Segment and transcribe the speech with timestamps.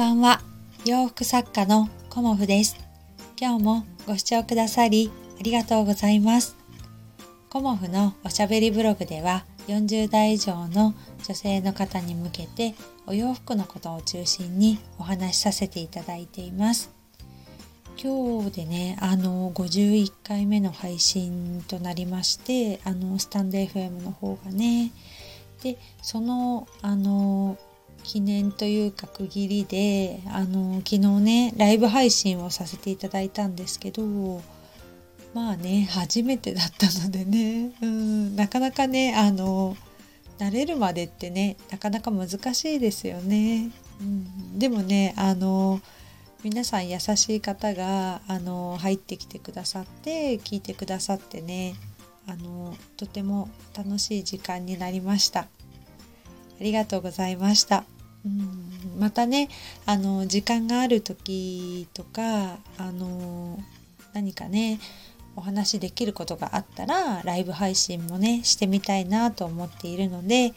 [0.00, 0.40] ばんは。
[0.86, 2.78] 洋服作家のコモフです。
[3.38, 6.56] 今日もご視聴くださりありがとうございます。
[7.50, 10.94] コモフのおしゃべりブログでは40代以上の
[11.28, 12.74] 女性の方に向けて
[13.06, 16.90] お洋服のことを中心にお話しさせていただいています。
[18.02, 24.92] 今日でねあの51回目の配信となりましてあのスタンド FM の方がね。
[25.62, 27.58] でそのあの
[28.02, 34.02] 記念というか区切りであの昨日ねライブ配信をさせていただいたんですけど
[35.34, 39.76] まあね初めてだったのでねうんなかなかねあの
[40.38, 43.70] 慣れるまでってねなかなか難しいですよね。
[44.00, 45.80] うん、でもねあの
[46.42, 51.74] 皆さん優しい方があの入ってきてくださって聞いてくださってね
[52.26, 55.40] あのとても楽しい時間になりました。
[55.40, 57.84] ありがとうございました。
[58.24, 59.48] うんまたね
[59.86, 63.58] あの時間がある時とかあの
[64.12, 64.78] 何かね
[65.36, 70.52] お話できることがあったらライブ配信もねしてみたいなと思っているので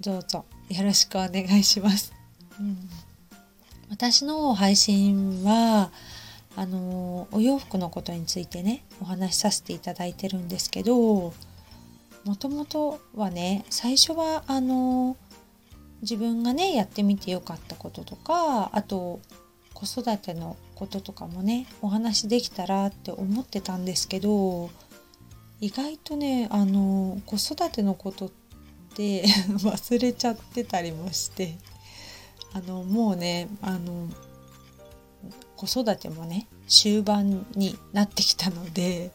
[0.00, 2.12] どうぞよろしくお願いします。
[2.58, 2.76] うん、
[3.90, 5.90] 私の配信は
[6.56, 11.32] あのお洋服のことについてねお話しさせていただいてるんですけど
[12.24, 15.16] もともとはね最初はあの
[16.02, 19.20] 自分がねやってみてよかったこととかあと
[19.72, 24.70] 子育てのこととかもねお話できたらって思ってたんですけど
[25.60, 28.30] 意外とねあの子育てのことっ
[28.94, 29.24] て
[29.62, 31.56] 忘れちゃってたりもして
[32.52, 34.08] あのもうねあの
[35.56, 39.12] 子育てもね終盤になってきたので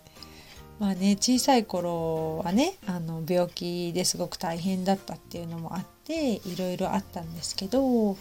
[0.80, 8.18] まあね小さい頃はねあの病気ですごく大変だったっていうのもあっていろいろあったんですけど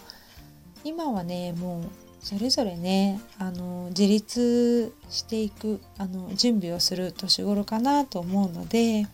[0.83, 1.83] 今はねもう
[2.19, 9.07] それぞれねあの自立していくあの準備をする年頃かなと思うので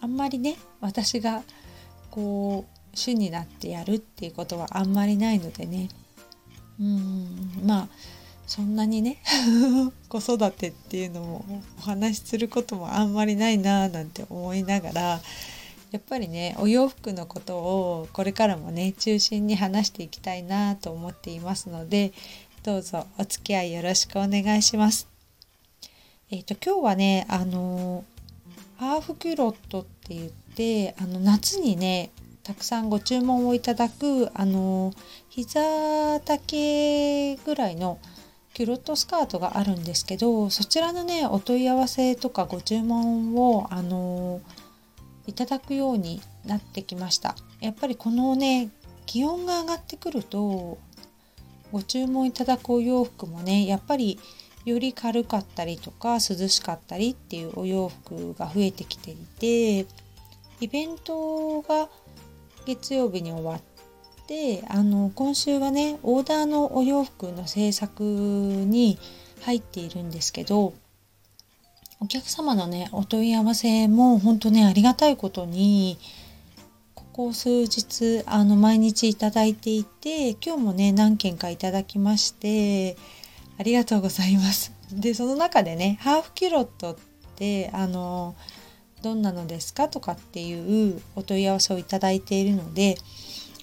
[0.00, 1.42] あんまりね私が
[2.10, 5.88] こう主になってやるっていうことはあんまりないのでね。
[6.80, 7.88] うんまあ
[8.48, 9.18] そんなにね
[10.08, 11.44] 子育てっていうのも
[11.78, 15.20] お話しすることもあんまりないなーなんて思いながら
[15.90, 22.12] やっぱりねお洋服のことをこれからもね中心に話していきたいなと思っていますので
[22.62, 25.06] どうぞお付き合いよろしくお願いします。
[26.30, 28.04] えっ、ー、と今日はねあの
[28.78, 32.10] ハーフキュロットって言ってあの夏にね
[32.44, 34.94] たくさんご注文をいただくあの
[35.28, 37.98] 膝丈ぐらいの
[38.58, 44.40] キュロットスカートがあるんですけどそちらのねお問い合わせとかご注文をあの
[45.28, 47.36] いただくようになってきました。
[47.60, 48.70] やっぱりこのね
[49.06, 50.78] 気温が上がってくると
[51.70, 54.18] ご注文いただくお洋服もねやっぱり
[54.64, 59.86] より軽かったりとか涼しかったりっていうお洋服が増えてきていて
[60.58, 61.88] イベントが
[62.66, 63.77] 月曜日に終わって
[64.28, 68.98] であの今週はねオーダーのお洋服の制作に
[69.40, 70.74] 入っているんですけど
[71.98, 75.98] お客様のねお問い合わせも本当ねありがたいことに
[76.94, 82.98] ここ数日あの毎日いただいていて今日もね何件かいただきまして
[83.58, 84.72] ありがとうございます。
[84.92, 86.96] でその中でねハーフキュロットっ
[87.36, 88.36] てあの
[89.02, 92.96] どんなのですかとかっていうお問い合わせをいただいているので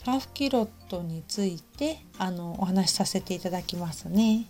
[0.06, 4.46] ハーフキロットについてあのお話しさせていただきますね。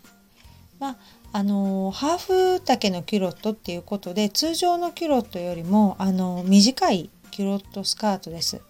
[0.80, 0.98] まあ、
[1.32, 8.62] あのハーフ丈のキュロットっていうことで通常のキュロットよりもあの短いキュロットスカートです。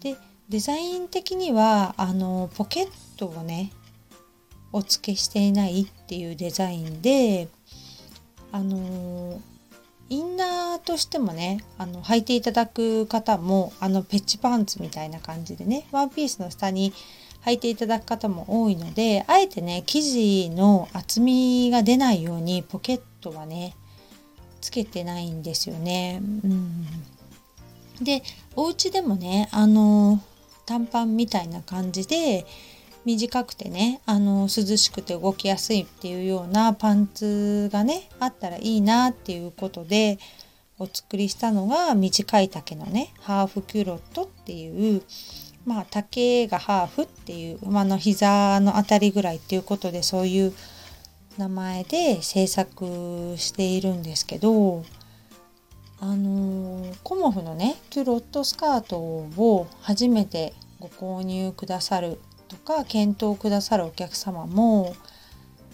[0.00, 0.16] で
[0.48, 3.72] デザイン的にはあのポケットをね
[4.72, 7.48] お付けしていないっていうデザインで
[8.50, 9.40] あの
[10.12, 16.92] インナーとしてもねあの履いていただく方もあのペッチパンツみたいな感じでねワンピースの下に
[17.46, 23.74] 履いていただく方も多いのであえてね生地の厚みが出ないようにポケットはね
[24.60, 26.20] つけてないんですよね。
[26.22, 26.86] うん、
[28.02, 28.22] で
[28.54, 30.20] お家でもねあの
[30.66, 32.44] 短パンみたいな感じで
[33.04, 40.18] 短くてねあの涼しくて動きやすいっていうようなパンツがねあったらいいなっていうことで
[40.78, 45.02] お作りしたのが短い丈のねハーフキュロットっていう
[45.64, 50.52] まあ丈がハーフっていう馬の膝のあたりぐらいっていうことでそういう
[51.38, 54.84] 名前で制作しているんですけど
[56.00, 62.18] あのー、コモフのねキュロットスカートを初めてご購入くださる
[62.52, 64.94] とか検討くださるお客様も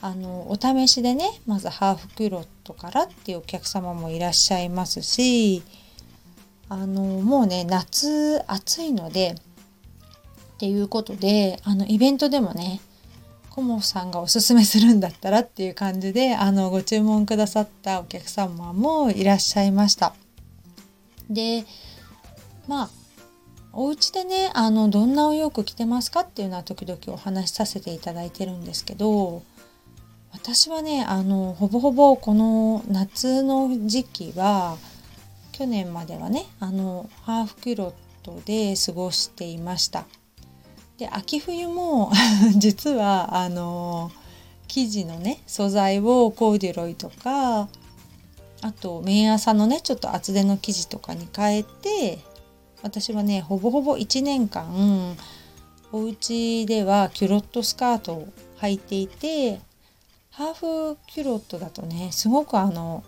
[0.00, 5.62] あのお試しでねまずハーフキュロットからっていうお客様もいらっしゃいますし
[6.68, 9.34] あのもうね夏暑いので
[10.54, 12.80] っていうことであのイベントでもね
[13.50, 20.14] コモさんがおすすめするんだったらっていう感じであのご注文くださったお客様もいらっしゃいました。
[21.28, 21.64] で
[22.68, 22.90] まあ
[23.80, 29.44] お家でねあのどんなお洋服着てますかっていうのは時々お話しさせていただいてるんですけど
[30.32, 34.76] 私はねあのほぼほぼこの夏の時期は
[35.52, 40.06] 去年まではねあのハーフキュロットで過ごしていました。
[40.98, 42.10] で秋冬も
[42.58, 44.10] 実はあの
[44.66, 47.68] 生地のね素材をコーデュロイとか
[48.60, 52.18] あと綿朝のねちょっと厚手の生地とかに変えて
[52.82, 55.16] 私はねほぼほぼ1年間
[55.92, 58.28] お家ではキュロットスカートを
[58.60, 59.60] 履いていて
[60.30, 63.02] ハーフキュロットだとねすごくあの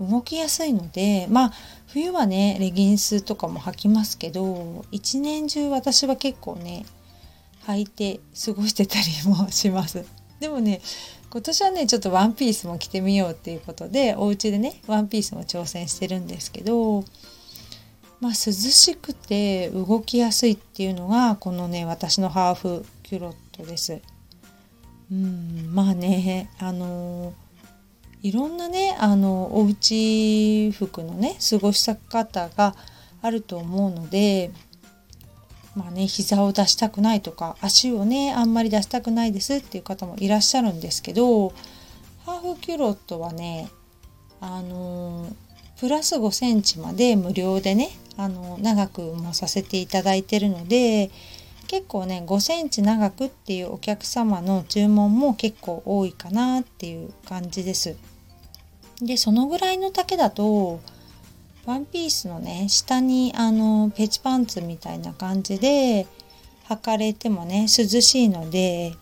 [0.00, 1.52] 動きやすいのでまあ
[1.88, 6.84] 冬はねレギンスとかも履きますけど一年中私は結構ね
[7.66, 10.04] 履いて過ごしてたりもします。
[10.40, 10.82] でもね
[11.30, 17.04] 今年はねちょっとワンピースも着てみようっていうことでお家でねワンピースも挑戦してるんですけど
[18.20, 24.00] まあ、涼しくて動きやすいっていうのがこのね私のハーフキュロットです。
[25.12, 27.34] うんまあねあの
[28.22, 32.74] いろんなねあのおうち服のね過ごし方が
[33.20, 34.50] あると思うので
[35.76, 41.50] まあね膝を出したくないとか足をねあんまり出したくないですっていう方もいらっしゃるんですけど
[42.24, 43.68] ハーフキュロットはね
[44.40, 45.28] あの
[45.84, 51.10] プラス5センチまで無料でねあの長くもさせていただいてるので
[51.66, 57.96] 結構ね5センチ長くっていうお客様の注文も結構多いかなっていう感じです。
[59.02, 60.80] でそのぐらいの丈だと
[61.66, 66.06] ワンピースのね下にあのペチパンツみたいな感じで
[66.70, 68.94] 履かれてもね涼しいので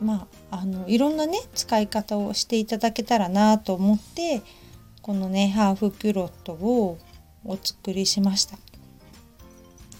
[0.00, 4.40] まああのいろんなね使い方をしていただけたらなと思って
[5.04, 6.96] このねハーフキュロットを
[7.44, 8.56] お作りしました。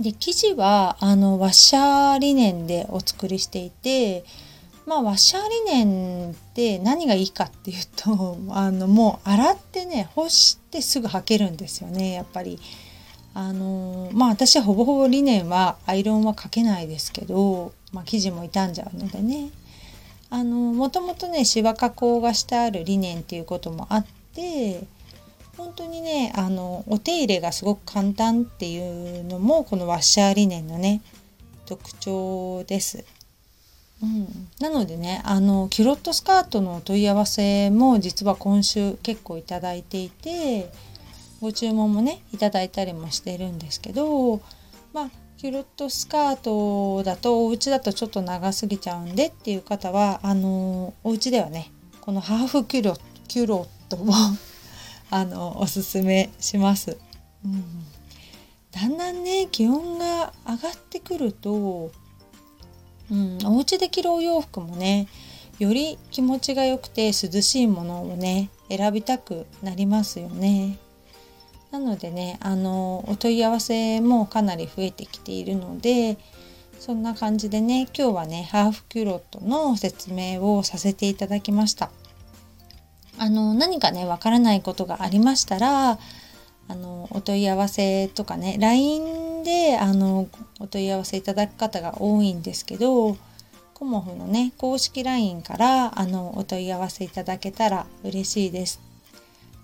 [0.00, 4.24] で生地はあのワッシャーリネンでお作りしていて
[4.86, 12.58] まあワッシャーリネンって何がいいかっていうと あのもう洗ってね干してすぐ履けるんですよねやっぱり。
[13.34, 19.50] あのまあ私はほぼほぼリネンはアイロンはかけないですけど、まあ、生地も傷んじゃうのでね
[20.30, 24.84] あのもともとねシワ加工がしてあるリネンっていうこともあって
[25.56, 31.00] 本当にねあのお手入れがすごく簡単っていうのもこのワッシャーリネンのね
[31.66, 33.04] 特徴です。
[34.02, 40.70] うん、なのでねあのキュロットスカートの問い合わせも実は今週結構いただいていて
[41.40, 44.42] ご注文もねいただいたりもしてるんですけど
[44.92, 52.96] まあキュロットスカートだとお家だとちょっと長すぎちゃうんでっていう方はあのお家ではねこのハーフキュロ
[53.28, 54.06] キュロットを
[55.14, 56.98] あのおすすめします。
[57.44, 57.62] うん、
[58.72, 61.92] だんだんね気温が上がってくると、
[63.12, 65.06] うん、お家で着るお洋服もね
[65.60, 70.78] より気持ちが良くて涼しいものをね選びたくなりますよね。
[71.70, 76.18] なのでねあのお問い合わせもかなり増えてきているので
[76.80, 81.92] そんな感じでね今日はねハーフキュロットの説明をさせていただきました。
[83.24, 85.98] あの何かねわからないことがありましたら
[86.68, 90.28] あのお問い合わせとかね LINE であの
[90.60, 93.16] お問い合わせいただく方が多いんですけど
[93.72, 98.82] コモフのね公式 LINE からあのお問い合わせいただけたら嬉しいです。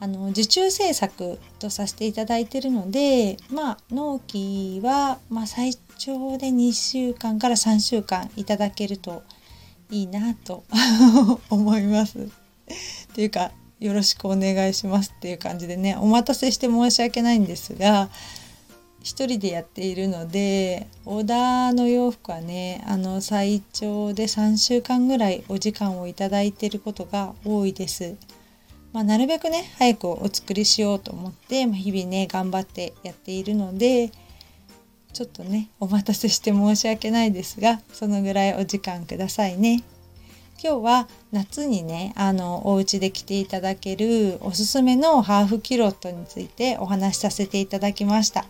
[0.02, 9.23] あの受注制作とさせていただいてるのでまあ納期は、まあ、最長で2週間から3週間いただけると
[9.90, 10.64] いいなと
[11.50, 12.31] 思います。
[13.11, 18.11] ていうかよろしくお願いしますっていう感じでねお待たせして申し訳ないんですが
[19.02, 28.17] 一人でやっているのでオーダーの洋服はねあの最長で3週間ぐらいお時間をいいていることが多いです。
[28.93, 34.11] まあ、なるべくね早くお作りしようと思って、まあ、日々ね頑張ってやっているので
[35.12, 39.83] ちょっとねお待たせして申し訳ないですがそのぐらいお時間くださいね。
[40.62, 48.45] 今日は夏にねあのお家で着ていただけるおすすめのハーフキュロットについてお話しさせていただきました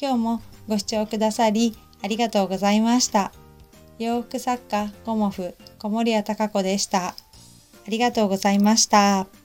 [0.00, 3.32] 今日もご視聴くださりありがとうございました
[3.98, 7.08] 洋服作家コモフ小森屋隆子でした。
[7.08, 7.14] あ
[7.88, 9.43] りがとうございました。